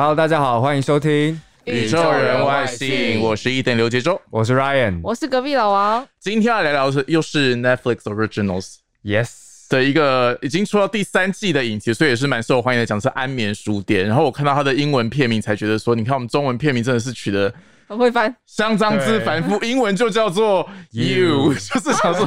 [0.00, 6.08] Hello，大家好，欢迎收听，宇宙人外星，我是一等刘杰洲，我是 Ryan，我是隔壁老王。
[6.18, 9.28] 今天要来聊的是又是 Netflix Originals Yes
[9.68, 14.06] 的一个已经出到第三季的影集，所以也是蛮受欢迎的，讲是安眠书店。
[14.06, 17.52] 然后我看到它的英文片名，才觉得说，你看我们中文片名真的是取得
[17.86, 22.26] 很会翻，相当之繁复，英文就叫做 You， 就是想说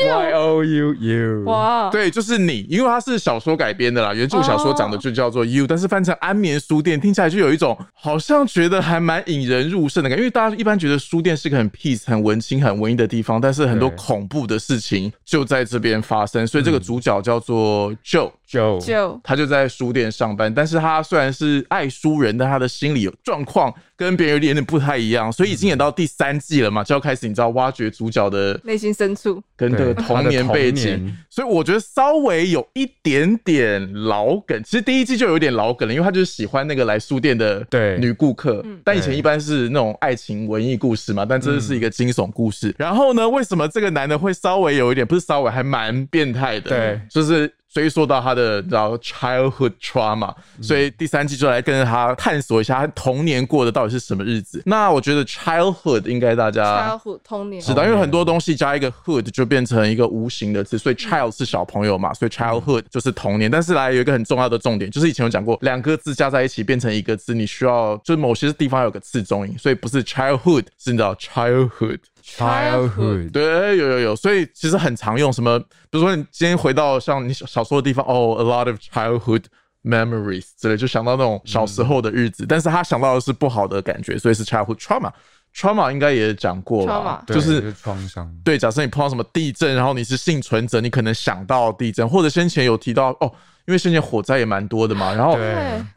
[0.00, 18.30] Y O U U，哇，对，就是你，因为它是小说改编的啦，原著小说讲的就叫做 You，、但是翻成安眠书店，听起来就有一种好像觉得还蛮引人入胜的感觉，因为大家一般觉得书店是个很 peace、很文青、很文艺的地方，但是很多恐怖的事情就在这边发生，所以这个主角叫做 Joe。
[18.48, 34.62] 就就他就在书店上班，但是他虽然是爱书人，但他的心理状况跟别人有点点不太一样，所以已经演到第三季了嘛，就要开始你知道挖掘主角的内心深处，跟这个童年背景所以我觉得稍微有一点点老梗。
[34.64, 42.74] 其实第一季就有点老梗了，因为他就是喜欢那个来书店的对女顾客，嗯但以前一般是那种爱情文艺故事嘛，但这是一个惊悚故事。
[42.78, 46.70] 然后呢，为什么这个男的会稍微有一点不是稍微还蛮变态的？
[46.70, 47.52] 对，就是。
[47.72, 54.62] 追溯到他的你知道 childhood trauma，、所以第三季就来跟着他探索一下他童年过的到底是什么日子。
[54.64, 63.50] 那我觉得 childhood 应该大家 childhood 童年，知道，因为很多东西加一个 hood 就变成一个无形的字，所以 child 是小朋友嘛，所以 childhood 就是童年。
[63.50, 71.98] 但是来有一个很重要的重点，就是以前有讲过，两个字加在一起变成一个字，你需要就是某些地方有个次重音，所以不是 childhood，是你知道 childhood。
[72.36, 75.58] Childhood，对，有有有，所以其实很常用什么，
[75.90, 79.44] 比如说你今天回到像你小小说的地方，哦，a lot of childhood
[79.82, 85.10] memories 之类，就想到那种小时候的日子，但是他想到的是不好的感觉，所以是 childhood trauma。
[85.56, 87.34] trauma 应该也讲过了，Trauma。
[87.34, 93.32] 就是对创伤，对，假设你碰到什么地震，然后你是幸存者，你可能想到地震，或者先前有提到哦，
[93.68, 95.36] 因为先前火灾也蛮多的嘛，然后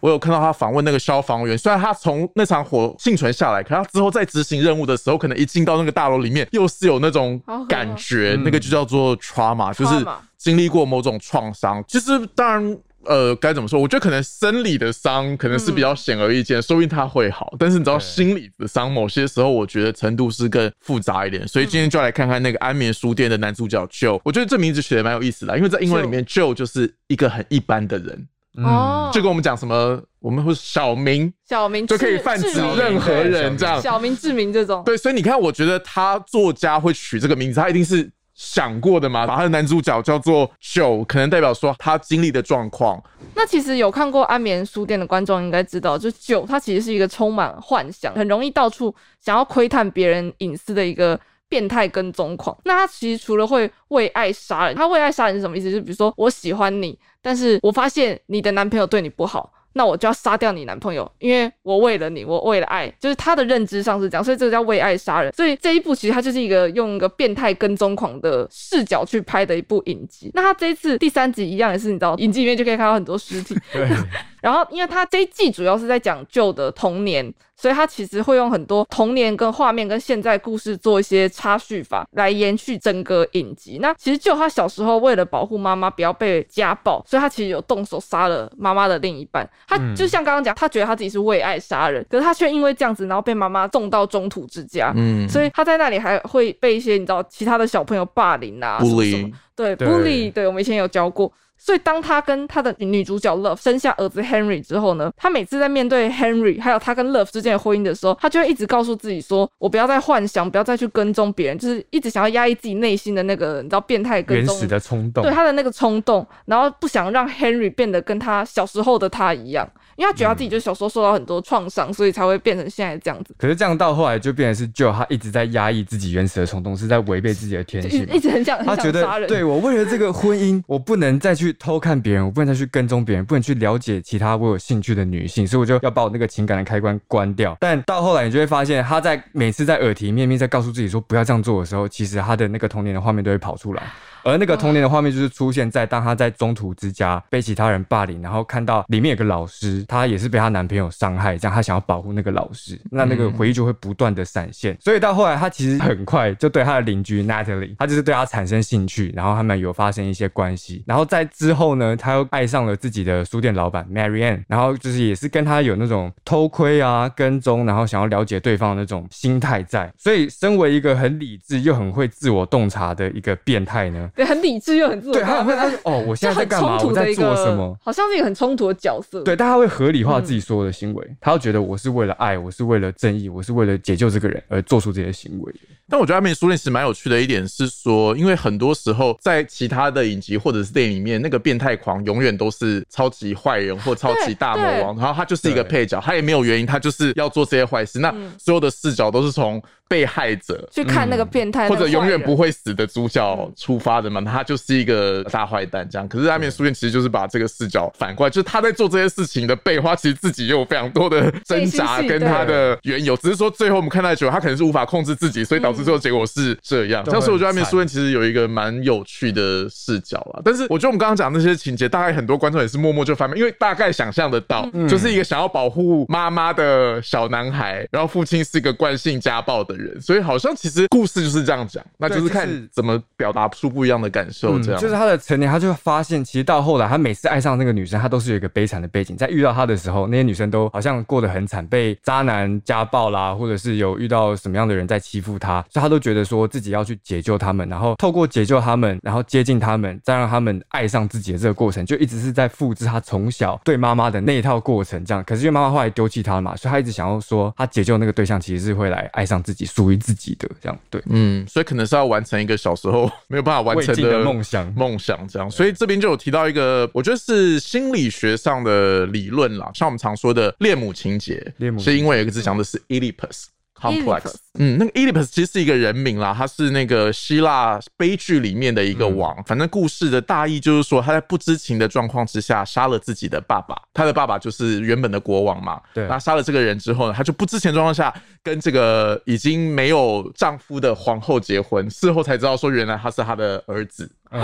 [0.02, 10.06] 我有看到他访问那个消防员，虽然他从那场火幸存下来，可他之后在执行任务的时候，可能一进到那个大楼里面，又是有那种感觉，嗯那个就叫做 trauma，就是
[10.38, 11.82] 经历过某种创伤。
[11.88, 12.78] 其实当然。
[13.06, 13.80] 呃，该怎么说？
[13.80, 17.54] 我觉得可能生理的伤可能是比较显而易见，说不定他会好。
[17.58, 21.48] 但是你知道，心理的伤，某些时候我觉得程度是更复杂一点。
[21.48, 24.20] 所以今天就来看看那个安眠书店的男主角 Joe。
[24.24, 32.48] 我觉得这名字取得蛮有意思的，因为在英文里面 Joe 就是一个很一般的人，嗯哦，就跟我们讲什么，我们会小明小明就可以泛指
[32.78, 33.82] 任何人这样。
[33.82, 38.12] 小明志明这种，对，所以你看，我觉得他作家会取这个名字，他一定是
[38.44, 43.02] 想过的嘛，把他的男主角叫做九可能代表说他经历的状况。
[43.36, 48.94] 那其实有看过安眠书店的观众应该知道，就九他其实是一个充满幻想、很容易到处
[49.24, 52.58] 想要窥探别人隐私的一个变态跟踪狂。
[52.66, 55.72] 那他其实除了会为爱杀人，他为爱杀人是什么意思？
[55.72, 59.54] 就比如说我喜欢你，但是我发现你的男朋友对你不好。
[59.74, 65.32] 那我就要杀掉你男朋友，因为我为了你，我为了爱，就是他的认知上是这样，所以这个叫为爱杀人。
[65.34, 70.32] 所以这一部其实他就是一个用一个变态跟踪狂的视角去拍的一部影集。
[70.34, 73.88] 那他这一次第三集一样也是，你知道，影集里面就可以看到很多尸体，对，
[74.42, 83.78] 然后，因为他这一季主要是在讲旧的童年，所以他其实会用很多童年跟画面跟现在故事做一些插叙法来延续整个影集。
[83.80, 89.48] 那其实就他小时候为了保护妈妈不要被家暴，所以他其实有动手杀了妈妈的另一半。
[89.68, 94.92] 他嗯就像刚刚讲，他觉得他自己是为爱杀人，可是他却因为这样子，然后被妈妈送到中途之家。
[94.96, 101.32] 嗯，所以他在那里还会被一些你知道其他的小朋友霸凌啊，什么什么 bully 对对 bully，对我们以前有教过。
[101.64, 115.24] 所以当他跟他的女主角 Love 生下儿子 Henry 之后呢，他每次在面对 Henry 还有他跟 Love 之间的婚姻的时候，他就会一直告诉自己说：“我不要再幻想，不要再去跟踪别人，就是一直想要压抑自己内心的那个你知道变态跟踪原始的冲动。
[115.24, 128.20] 对，他的那个冲动，然后不想让 Henry 变得跟他小时候的他一样，因为他觉得他自己就小时候受到很多创伤，所以才会变成现在这样子，可是这样到后来就变成是 Joe 他一直在压抑自己原始的冲动，是在违背自己的天性一。
[128.20, 129.28] 直很想他觉很想杀人。
[129.28, 137.58] 得，对我为了这个婚姻，我不能再去偷看别人，我不能再去跟踪别人，不能去了解其他我有兴趣的女性，所以我就要把我那个情感的开关关掉。
[137.60, 143.84] 但到后来，你就会发现，他在每次在耳提面命在告诉自己说不要这样做的时候，其实他的那个童年的画面都会跑出来。
[144.24, 154.78] 而那个童年的画面就是出现在当他在中途之家被其他人霸凌，然后看到里面有个老师，她也是被她男朋友伤害，这样她想要保护那个老师，那那个回忆就会不断的闪现。
[154.80, 160.84] 所以到后来，她其实很快就对她的邻居 Natalie，她就是对她产生兴趣，然后他们有发生一些关系。
[160.86, 169.92] 然后在之后呢，她又爱上了自己的书店老板 Marianne，然后就是也是跟她有那种偷窥啊、跟踪，然后想要了解对方的那种心态在。
[169.98, 176.82] 所以，身为一个很理智又很会自我洞察的一个变态呢，对，很理智又很自我对，他高会他说哦，我现在在干嘛？
[176.84, 177.78] 我在做什么？？
[177.82, 179.22] 好像是一个很冲突的角色。
[179.24, 185.60] 对，但他会合理化自己所有的行为，他会觉得我是为了爱，我是为了正义，我是为了解救这个人而做出这些行为的。
[185.92, 198.00] 但我觉得《阿面书店》其实蛮有趣的一点是说，因为很多时候在其他的影集或者是电影里面，那个变态狂永远都是超级坏人或超级大魔王，然后他就是一个配角，他也没有原因，他就是要做这些坏事。
[198.00, 202.50] 那所有的视角都是从被害者去看那个变态、或者永远不会。
[202.62, 206.08] 死的主角出发的嘛，他就是一个大坏蛋这样。
[206.08, 213.18] 可是《阿面书店》其实就是把这个视角反过来，就是他在做这些事情的背后，其实自己也有非常多的挣扎跟他的缘由。
[213.18, 217.04] 只是说最后我们看到久，他可能是无法控制自己，所以导致最后结果是这样。
[217.08, 220.42] 嗯像是我觉得《阿面书店》其实有一个蛮有趣的视角啦。
[220.46, 239.18] 但是我觉得我们刚刚讲那些情节，大概很多观众也是默默就翻面，因为大概想象得到，嗯就是一个想要保护妈妈的小男孩，然后父亲是一个惯性家暴的人，所以好像其实故事就是这样讲，那就是看怎么表达出不一样的感受，这样、嗯就是他的成年，他就发现，其实到后来，他每次爱上那个女生，他都是有一个悲惨的背景。
[239.18, 255.04] 在遇到他的时候，那些女生都好像过得很惨，被渣男家暴啦，或者是有遇到什么样的人在欺负他，所以他都觉得说自己要去解救他们，然后透过解救他们，然后接近他们，再让他们爱上自己的这个过程，就一直是在复制他从小对妈妈的那一套过程。
[255.06, 260.78] 这样，可是因为妈妈后来丢弃他嘛，所以他一直想要说，他解救那个对象其实是会来爱上自己，属于自己的这样。
[260.90, 265.50] 对，嗯，所以可能是要完成一个小时候 没有办法完成的梦想梦想这样。
[265.50, 273.46] 所以这边就有提到一个，我觉得是心理学上的理论啦，像我们常说的恋母情节，恋母是因为有一个字讲的是 Oedipus。
[273.82, 279.36] complex，Oedipus 嗯，那个 Oedipus 其实是一个人名啦，他是那个希腊悲剧里面的一个王。
[279.46, 285.82] 反正故事的大意就是说，他在不知情的状况之下杀了自己的爸爸，他的爸爸就是原本的国王嘛。
[285.94, 288.14] 对那杀了这个人之后呢，他就不知情的状况下
[288.44, 294.12] 跟这个已经没有丈夫的皇后结婚，事后才知道说原来他是他的儿子。
[294.34, 294.42] 嗯，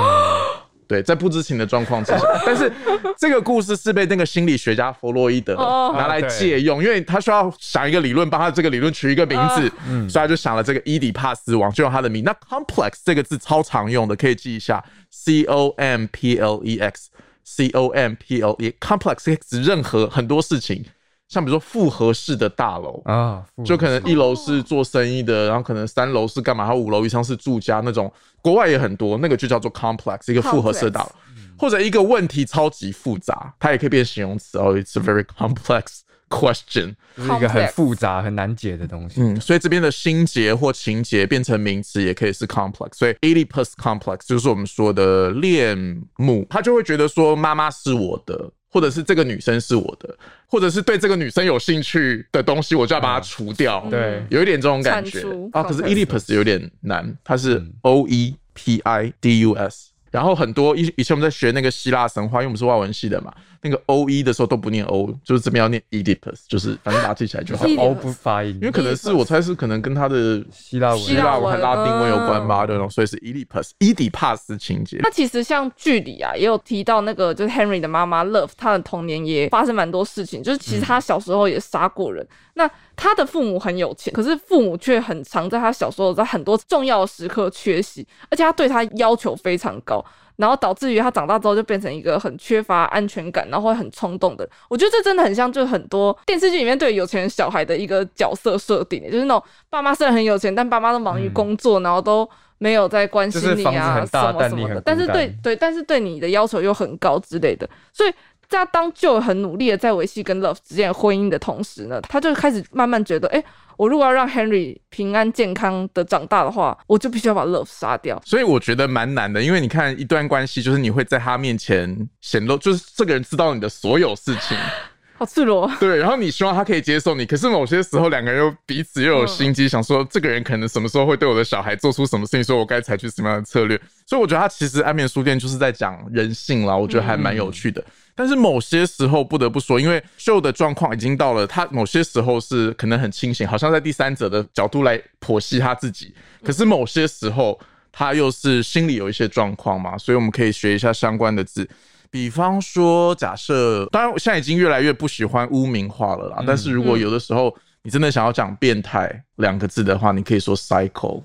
[0.88, 2.72] 对，在不知情的状况之下，但是
[3.18, 12.24] 这个故事是被那个心理学家弗洛伊德哦拿来借用，因为他需要想一个理论，帮他这个理论取一个名字，嗯所以他就想了这个伊底帕斯王，就用他的名。
[12.24, 20.86] 那 complex 这个字超常用的，可以记一下，c o m p l e x，c o m p l e，complex 指任何很多事情，
[21.30, 23.02] 像比如说复合式的大楼。
[23.06, 31.12] 啊，就可能一楼是做生意的，然后可能三楼是干嘛，然后五楼以上是住家那种，国外也很多，那个就叫做 complex，一个复合式的大楼，
[31.58, 36.96] 或者一个问题超级复杂，它也可以变形容词哦，it's a very complex question。
[37.16, 39.20] 就是一个很复杂、很难解的东西。
[39.22, 42.94] 嗯，所以这边的心结或情节变成名词，也可以是 complex。
[42.94, 45.76] 所以 Oedipus complex 就是我们说的恋
[46.18, 50.16] 母，他就会觉得说妈妈是我的，或者是这个女生是我的，
[50.48, 53.86] 或者是对这个女生有兴趣的东西，我就要把它除掉。
[53.90, 55.22] 对有一点这种感觉
[55.52, 55.64] 啊。
[55.64, 59.92] 可是 Oedipus 有点难，它是嗯 O E P I D U S。
[60.10, 67.66] 然后很多以以前我们在学那个希腊神话，因为我们是外文系的嘛，那个 O E 的时候都不念 O，就是这边要念 Oedipus，就是反正把它记起来就好。
[67.78, 75.10] 欧不发音，因为可能是我猜是可能跟他的希腊文希腊文和拉丁文有关嗯吧，对种，所以是伊底帕斯伊底帕斯情节那。
[75.10, 82.26] 其实像剧里啊，也有提到那个就是 Henry 的妈妈 Love，她的童年也发生蛮多事情，就是其实她小时候也杀过人。
[82.54, 90.04] 那他的父母很有钱，可是父母却很常在他小时候在很多重要的时刻缺席，而且他对他要求非常高。
[90.38, 94.48] 然后导致于他长大之后就变成一个很缺乏安全感，然后会很冲动的。
[94.70, 102.28] 我觉得这真的很像，就是很多电视剧里面对有钱人小孩的一个角色设定，就是那种爸妈虽然很有钱，但爸妈都忙于工作，然后都
[102.58, 108.14] 没有在关心你啊什么什么的但是对对，但是对你的要求又很高之类的，所以。
[108.50, 113.44] 在他当就很努力的在维系跟 Love 之间婚姻的同时呢，他就开始慢慢觉得，哎、
[113.76, 118.22] 我如果要让 Henry 平安健康的长大的话，我就必须要把 Love 杀掉。
[118.26, 124.58] 所以我觉得蛮难的，因为你看一段关系，就是你会在他面前显露，就是这个人知道你的所有事情，
[125.20, 133.78] 好赤裸，对，然后你希望他可以接受你，可是某些时候两个人又彼此又有心机，想说这个人可能什么时候会对我的小孩做出什么事情，所以我该采取什么样的策略。
[134.06, 137.84] 所以我觉得他其实安眠书店就是在讲人性啦，我觉得还蛮有趣的。
[138.18, 147.58] 但是某些时候不得不说，因为秀的状况已经到了，他某些时候是可能很清醒，好像在第三者的角度来剖析他自己，可是某些时候
[147.92, 151.70] 他又是心里有一些状况嘛，所以我们可以学一下相关的字。
[152.10, 156.44] 比方说，假设，当然我现在已经越来越不喜欢污名化了啦。
[156.48, 161.22] 但是如果有的时候你真的想要讲变态两个字的话，你可以说 psycho，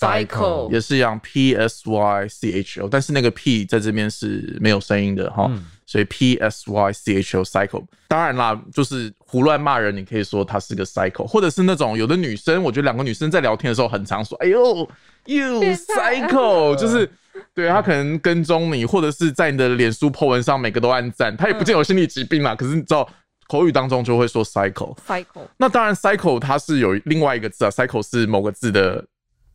[0.00, 5.50] Psycho 也是一样 p s y c h o，但是那个 p 在这边是没有声音的哈，
[5.84, 7.84] 所以 p s y c h o psycho。
[8.08, 14.88] 当然啦，就是胡乱骂人，你可以说他是个 psycho，或者是那种有的女生，我觉得两个女生在聊天的时候很常说，哎呦
[15.26, 17.08] ，you 变态 psycho，就是
[17.54, 22.54] 对他可能跟踪你，或者是在你的脸书 po 文上每个都按赞，他也不见有心理疾病啦。
[22.54, 23.06] 可是你知道
[23.48, 29.04] 口语当中就会说 cycle，cycle 那当然 cycle 它是有另外一个字啊，cycle 是某个字的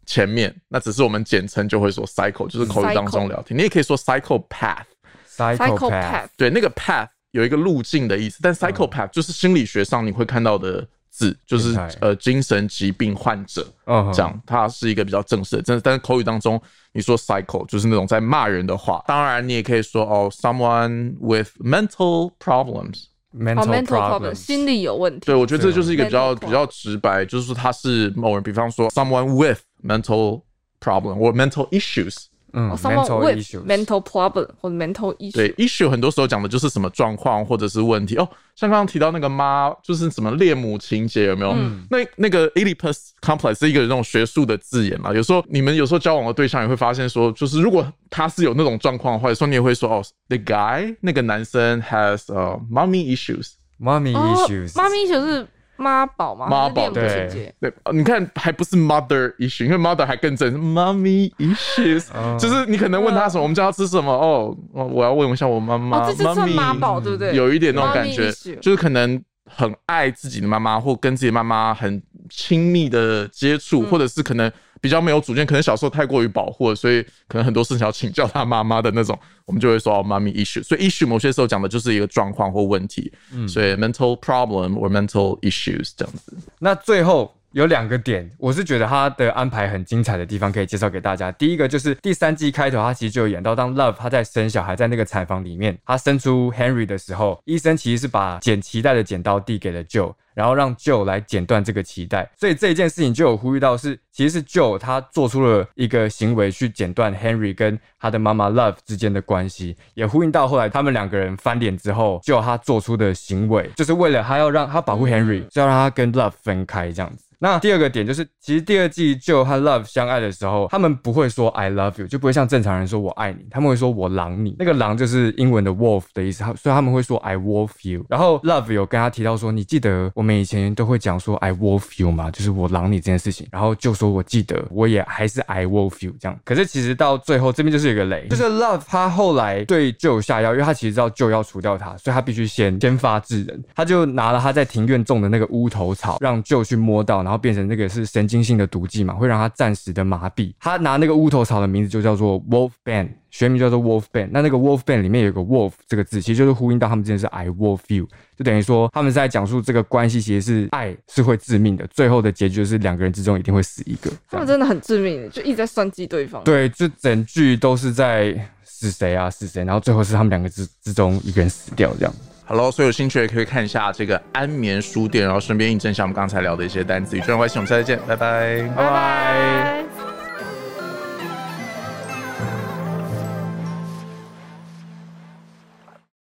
[0.05, 3.57] 前面，那只是我们简称就会说 cycle，就是口语当中聊天。
[3.57, 13.65] 你也可以说 cycle path，cycle path，对，那个 path 有一个路径的意思，但 cycle path 就是心理学上你会看到的字，就是呃精神疾病患者。
[13.85, 15.81] 嗯，这样，它是一个比较正式的，真的。
[15.81, 16.61] 但是口语当中，
[16.93, 19.03] 你说 cycle 就是那种在骂人的话。
[19.07, 23.03] 当然，你也可以说哦，someone with mental problems。
[23.03, 25.25] 哦 mental mental problem problems，心理有问题。
[25.25, 30.42] 对，我觉得这就是一个比较比较直白，就是说他是某人，比方说 someone with mental
[30.80, 32.26] problem 或 mental issues。
[32.52, 35.34] 嗯哦 someone ，mental with issues， mental problem 或者 mental issue。
[35.34, 38.28] 对，issue 很多时候讲的就是什么状况或者是问题哦。
[38.56, 41.52] 像刚刚提到那个妈，就是什么恋母情节有没有？
[41.52, 45.14] 嗯那那个 Oedipus complex 是一个那种学术的字眼嘛。
[45.14, 53.52] 有时候你们有时候交往的对象也会发现说，就是如果他是有那种状况的话，有时候你也会说哦，the guy 那个男生 has 呃、mommy issues。
[53.80, 55.46] mommy 哦 issues，妈咪 issue 是
[55.77, 56.47] 妈宝吗？
[56.49, 57.55] 妈宝对情节。
[57.59, 67.35] 对，呃你看还不是 mother issue，因为 mother 还更正，mommy issues，、哦就是你可能问他什么，我们叫他吃什么哦，哦我要问一下我妈妈，哦，这就算妈宝，对不对？
[67.35, 74.51] 有一点那种感觉就是可能很爱自己的妈妈，或跟自己妈妈很亲密的接触，嗯或者是可能
[74.81, 80.63] 比较没有主见，可能小时候太过于保护了，所以可能很多事情要请教他妈妈的那种，我们就会说哦，妈咪 issue。
[80.63, 83.11] 所以 issue 某些时候讲的就是一个状况或问题，
[83.47, 86.37] 所以 mental problem or mental issues 这样子。
[86.59, 91.31] 那最后有两个点，我是觉得他的安排很精彩的地方，可以介绍给大家。
[91.31, 102.29] 第一个就是第三季开头，他其实就有演到，当 Love 他在生小孩，在那个产房里面，他生出 Henry 的时候，医生其实是把剪脐带的剪刀递给了 Joe，然后让 Joe 来剪断这个脐带。
[102.37, 117.23] 所以这一件事情就有呼吁到是，其实是 Joe 他做出了一个行为去剪断 Henry 跟他的妈妈 Love 之间的关系，也呼应到后来他们两个人翻脸之后，Joe 他做出的行为，就是为了他要让他保护 Henry，就要让他跟 Love 分开这样子。
[117.39, 124.55] 那第二个点就是，其实第二季就和 Love 相爱的时候，他们不会说 I love you，就不会像正常人说我爱你，他们会说我狼你。
[124.59, 128.05] 那个狼就是英文的 wolf 的意思，所以他们会说 I wolf you。
[128.09, 132.29] 然后 Love 有跟他提到说，你记得我们以前都会讲说 I wolf you 吗？
[132.31, 133.47] 就是我狼你这件事情。
[133.51, 136.39] 然后就说我记得，我也还是 I wolf you 这样。
[136.43, 143.63] 可是其实到最后这边就是有个雷，就是 Love 他后来对就下药，因为他其实知道就要除掉他，所以他必须先先发制人。
[143.75, 150.53] 他就拿了他在庭院种的那个乌头草，让就去摸到，然后变成那个是神经性的毒剂嘛，会让他暂时的麻痹。
[150.59, 153.09] 他拿那个乌头草的名字就叫做 Wolf Bane。
[153.31, 164.09] 学名叫做 Wolf Band，那那个 Wolf Band 里面有个 Wolf 这个字，其实就是呼应到他们之间是 I Wolf You，就等于说他们是在讲述这个关系其实是爱是会致命的，最后的结局就是两个人之中一定会死一个。
[164.29, 166.41] 他们真的很致命，就一直在算计对方。
[166.45, 172.15] 对，就整句都是在是谁啊是谁，然后最后是他们两个之之中一个人死掉这样。
[172.47, 177.17] 好喽，所以有兴趣也可以看一下这个安眠书店，然后顺便印证一下我们刚才聊的一些单词。
[177.17, 178.61] 与这种关系，我们下次见，拜拜。
[178.75, 179.84] 拜拜。